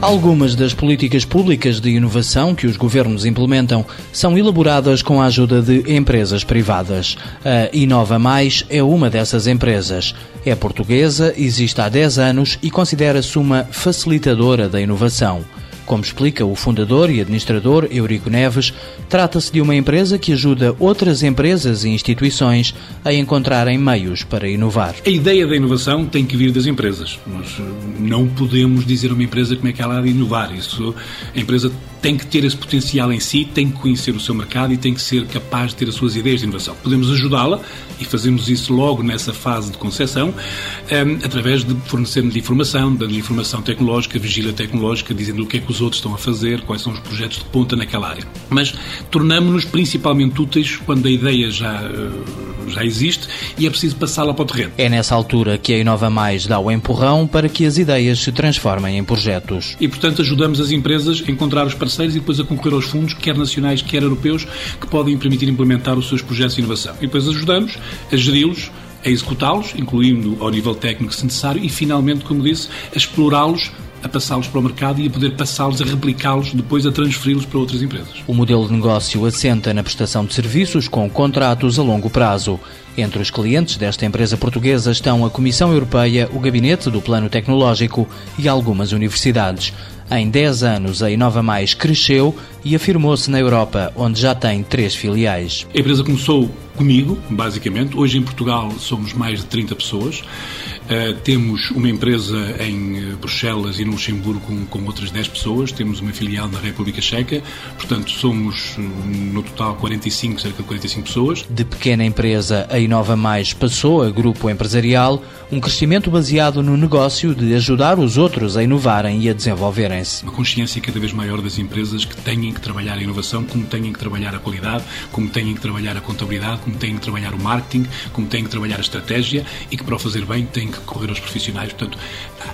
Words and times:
Algumas 0.00 0.54
das 0.54 0.72
políticas 0.72 1.24
públicas 1.24 1.80
de 1.80 1.90
inovação 1.90 2.54
que 2.54 2.68
os 2.68 2.76
governos 2.76 3.24
implementam 3.24 3.84
são 4.12 4.38
elaboradas 4.38 5.02
com 5.02 5.20
a 5.20 5.26
ajuda 5.26 5.60
de 5.60 5.92
empresas 5.92 6.44
privadas. 6.44 7.16
A 7.44 7.68
Inova 7.76 8.16
Mais 8.16 8.64
é 8.70 8.80
uma 8.80 9.10
dessas 9.10 9.48
empresas. 9.48 10.14
É 10.46 10.54
portuguesa, 10.54 11.34
existe 11.36 11.80
há 11.80 11.88
10 11.88 12.18
anos 12.18 12.58
e 12.62 12.70
considera-se 12.70 13.40
uma 13.40 13.64
facilitadora 13.64 14.68
da 14.68 14.80
inovação. 14.80 15.44
Como 15.88 16.02
explica 16.02 16.44
o 16.44 16.54
fundador 16.54 17.08
e 17.08 17.18
administrador 17.18 17.88
Eurico 17.90 18.28
Neves, 18.28 18.74
trata-se 19.08 19.50
de 19.50 19.58
uma 19.58 19.74
empresa 19.74 20.18
que 20.18 20.34
ajuda 20.34 20.76
outras 20.78 21.22
empresas 21.22 21.82
e 21.82 21.88
instituições 21.88 22.74
a 23.02 23.10
encontrarem 23.10 23.78
meios 23.78 24.22
para 24.22 24.46
inovar. 24.46 24.96
A 25.06 25.08
ideia 25.08 25.46
da 25.46 25.56
inovação 25.56 26.04
tem 26.04 26.26
que 26.26 26.36
vir 26.36 26.52
das 26.52 26.66
empresas. 26.66 27.18
Nós 27.26 27.56
eh, 27.58 27.62
não 28.00 28.28
podemos 28.28 28.84
dizer 28.84 29.10
a 29.10 29.14
uma 29.14 29.22
empresa 29.22 29.56
como 29.56 29.66
é 29.66 29.72
que 29.72 29.80
ela 29.80 29.98
há 29.98 30.02
de 30.02 30.10
inovar. 30.10 30.54
Isso, 30.54 30.94
a 31.34 31.40
empresa 31.40 31.72
tem 32.02 32.16
que 32.16 32.26
ter 32.26 32.44
esse 32.44 32.56
potencial 32.56 33.12
em 33.12 33.18
si, 33.18 33.44
tem 33.44 33.70
que 33.70 33.78
conhecer 33.78 34.14
o 34.14 34.20
seu 34.20 34.34
mercado 34.34 34.72
e 34.72 34.76
tem 34.76 34.94
que 34.94 35.00
ser 35.00 35.26
capaz 35.26 35.70
de 35.70 35.76
ter 35.76 35.88
as 35.88 35.94
suas 35.94 36.16
ideias 36.16 36.40
de 36.40 36.46
inovação. 36.46 36.76
Podemos 36.82 37.10
ajudá-la 37.10 37.60
e 37.98 38.04
fazemos 38.04 38.48
isso 38.48 38.72
logo 38.72 39.02
nessa 39.02 39.32
fase 39.32 39.72
de 39.72 39.78
concepção, 39.78 40.28
um, 40.28 40.94
ehm, 40.94 41.18
através 41.24 41.64
de 41.64 41.74
fornecermos 41.86 42.36
informação, 42.36 42.94
dando-lhe 42.94 43.18
informação 43.18 43.62
tecnológica, 43.62 44.18
vigília 44.18 44.52
tecnológica, 44.52 45.12
dizendo 45.12 45.42
o 45.42 45.46
que 45.46 45.56
é 45.56 45.60
que 45.60 45.70
os 45.70 45.77
outros 45.80 45.98
estão 45.98 46.14
a 46.14 46.18
fazer, 46.18 46.62
quais 46.62 46.82
são 46.82 46.92
os 46.92 46.98
projetos 47.00 47.38
de 47.38 47.44
ponta 47.44 47.76
naquela 47.76 48.08
área. 48.08 48.24
Mas 48.48 48.74
tornamos-nos 49.10 49.64
principalmente 49.64 50.40
úteis 50.40 50.76
quando 50.76 51.06
a 51.06 51.10
ideia 51.10 51.50
já, 51.50 51.82
eh, 51.82 52.70
já 52.70 52.84
existe 52.84 53.28
e 53.56 53.66
é 53.66 53.70
preciso 53.70 53.96
passá-la 53.96 54.34
para 54.34 54.42
o 54.42 54.46
terreno. 54.46 54.72
É 54.78 54.88
nessa 54.88 55.14
altura 55.14 55.58
que 55.58 55.72
a 55.72 55.78
Inova 55.78 56.10
Mais 56.10 56.46
dá 56.46 56.58
o 56.58 56.70
empurrão 56.70 57.26
para 57.26 57.48
que 57.48 57.64
as 57.64 57.78
ideias 57.78 58.20
se 58.20 58.32
transformem 58.32 58.98
em 58.98 59.04
projetos. 59.04 59.76
E, 59.80 59.88
portanto, 59.88 60.22
ajudamos 60.22 60.60
as 60.60 60.70
empresas 60.70 61.22
a 61.26 61.30
encontrar 61.30 61.66
os 61.66 61.74
parceiros 61.74 62.16
e 62.16 62.20
depois 62.20 62.40
a 62.40 62.44
concorrer 62.44 62.74
aos 62.74 62.84
fundos, 62.84 63.14
quer 63.14 63.36
nacionais, 63.36 63.82
quer 63.82 64.02
europeus, 64.02 64.46
que 64.80 64.86
podem 64.86 65.16
permitir 65.16 65.48
implementar 65.48 65.98
os 65.98 66.08
seus 66.08 66.22
projetos 66.22 66.54
de 66.54 66.60
inovação. 66.60 66.94
E 66.98 67.06
depois 67.06 67.28
ajudamos 67.28 67.78
a 68.12 68.16
geri-los 68.16 68.70
a 69.04 69.08
executá-los, 69.08 69.74
incluindo 69.76 70.36
ao 70.40 70.50
nível 70.50 70.74
técnico 70.74 71.14
se 71.14 71.24
necessário, 71.24 71.64
e 71.64 71.68
finalmente, 71.68 72.24
como 72.24 72.42
disse, 72.42 72.68
a 72.92 72.96
explorá-los 72.96 73.70
a 74.02 74.08
passá-los 74.08 74.46
para 74.46 74.60
o 74.60 74.62
mercado 74.62 75.00
e 75.00 75.06
a 75.06 75.10
poder 75.10 75.34
passá-los, 75.36 75.80
a 75.80 75.84
replicá-los, 75.84 76.52
depois 76.52 76.86
a 76.86 76.92
transferi-los 76.92 77.46
para 77.46 77.58
outras 77.58 77.82
empresas. 77.82 78.22
O 78.26 78.34
modelo 78.34 78.66
de 78.66 78.72
negócio 78.72 79.24
assenta 79.24 79.72
na 79.74 79.82
prestação 79.82 80.24
de 80.24 80.34
serviços 80.34 80.88
com 80.88 81.08
contratos 81.08 81.78
a 81.78 81.82
longo 81.82 82.10
prazo. 82.10 82.58
Entre 82.96 83.22
os 83.22 83.30
clientes 83.30 83.76
desta 83.76 84.04
empresa 84.04 84.36
portuguesa 84.36 84.90
estão 84.90 85.24
a 85.24 85.30
Comissão 85.30 85.72
Europeia, 85.72 86.28
o 86.32 86.40
Gabinete 86.40 86.90
do 86.90 87.00
Plano 87.00 87.28
Tecnológico 87.28 88.08
e 88.38 88.48
algumas 88.48 88.92
universidades. 88.92 89.72
Em 90.10 90.28
10 90.28 90.62
anos, 90.62 91.02
a 91.02 91.10
Inova 91.10 91.42
Mais 91.42 91.74
cresceu 91.74 92.34
e 92.64 92.74
afirmou-se 92.74 93.30
na 93.30 93.38
Europa, 93.38 93.92
onde 93.94 94.20
já 94.20 94.34
tem 94.34 94.62
três 94.62 94.94
filiais. 94.94 95.66
A 95.74 95.78
empresa 95.78 96.02
começou 96.02 96.50
comigo, 96.78 97.18
basicamente. 97.28 97.96
Hoje 97.96 98.18
em 98.18 98.22
Portugal 98.22 98.72
somos 98.78 99.12
mais 99.12 99.40
de 99.40 99.46
30 99.46 99.74
pessoas. 99.74 100.20
Uh, 100.20 101.12
temos 101.22 101.70
uma 101.72 101.88
empresa 101.88 102.56
em 102.60 102.96
eh, 102.96 103.16
Bruxelas 103.20 103.78
e 103.78 103.84
no 103.84 103.92
Luxemburgo 103.92 104.40
com, 104.40 104.64
com, 104.64 104.86
outras 104.86 105.10
10 105.10 105.28
pessoas. 105.28 105.70
Temos 105.70 106.00
uma 106.00 106.12
filial 106.14 106.48
na 106.48 106.58
República 106.58 107.02
Checa. 107.02 107.42
Portanto, 107.76 108.10
somos 108.10 108.76
eh, 108.78 108.80
no 108.80 109.42
total 109.42 109.74
45, 109.74 110.40
cerca 110.40 110.62
de 110.62 110.66
45 110.66 111.06
pessoas. 111.06 111.44
De 111.50 111.62
pequena 111.62 112.04
empresa, 112.04 112.66
a 112.70 112.78
Inova 112.78 113.16
Mais 113.16 113.52
passou 113.52 114.02
a 114.02 114.10
grupo 114.10 114.48
empresarial, 114.48 115.22
um 115.52 115.60
crescimento 115.60 116.10
baseado 116.10 116.62
no 116.62 116.74
negócio 116.74 117.34
de 117.34 117.54
ajudar 117.54 117.98
os 117.98 118.16
outros 118.16 118.56
a 118.56 118.62
inovarem 118.62 119.20
e 119.20 119.28
a 119.28 119.34
desenvolverem-se. 119.34 120.22
Uma 120.22 120.32
consciência 120.32 120.80
cada 120.80 120.98
vez 120.98 121.12
maior 121.12 121.42
das 121.42 121.58
empresas 121.58 122.06
que 122.06 122.16
têm 122.16 122.50
que 122.50 122.60
trabalhar 122.62 122.94
a 122.94 123.02
inovação, 123.02 123.44
como 123.44 123.66
têm 123.66 123.92
que 123.92 123.98
trabalhar 123.98 124.34
a 124.34 124.38
qualidade, 124.38 124.84
como 125.12 125.28
têm 125.28 125.54
que 125.54 125.60
trabalhar 125.60 125.98
a 125.98 126.00
contabilidade, 126.00 126.62
como 126.68 126.78
têm 126.78 126.94
que 126.96 127.00
trabalhar 127.00 127.32
o 127.32 127.42
marketing, 127.42 127.86
como 128.12 128.26
têm 128.26 128.44
que 128.44 128.50
trabalhar 128.50 128.76
a 128.76 128.80
estratégia 128.80 129.44
e 129.70 129.76
que 129.76 129.82
para 129.82 129.96
o 129.96 129.98
fazer 129.98 130.24
bem 130.26 130.44
têm 130.44 130.68
que 130.68 130.78
recorrer 130.78 131.08
aos 131.08 131.18
profissionais. 131.18 131.72
Portanto, 131.72 131.98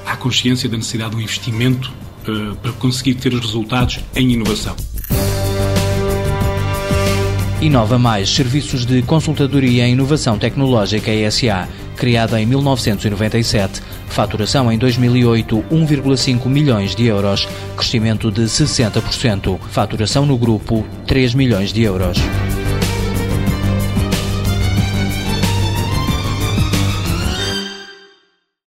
há 0.07 0.17
consciência 0.17 0.69
da 0.69 0.77
necessidade 0.77 1.11
de 1.11 1.17
um 1.17 1.21
investimento 1.21 1.93
uh, 2.29 2.55
para 2.57 2.73
conseguir 2.73 3.15
ter 3.15 3.35
os 3.35 3.41
resultados 3.41 3.99
em 4.15 4.31
inovação. 4.31 4.77
Inova 7.61 7.99
Mais 7.99 8.29
Serviços 8.29 8.85
de 8.85 9.03
Consultadoria 9.03 9.87
em 9.87 9.93
Inovação 9.93 10.39
Tecnológica 10.39 11.11
SA, 11.31 11.67
criada 11.97 12.41
em 12.41 12.47
1997. 12.47 13.81
Faturação 14.09 14.71
em 14.71 14.79
2008, 14.79 15.65
1,5 15.73 16.47
milhões 16.47 16.95
de 16.95 17.07
euros. 17.07 17.49
Crescimento 17.77 18.31
de 18.31 18.43
60%. 18.43 19.59
Faturação 19.71 20.27
no 20.27 20.37
grupo, 20.37 20.85
3 21.07 21.35
milhões 21.35 21.73
de 21.73 21.83
euros. 21.83 22.19